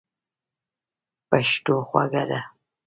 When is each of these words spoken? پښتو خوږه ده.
پښتو 1.29 1.75
خوږه 1.87 2.21
ده. 2.29 2.39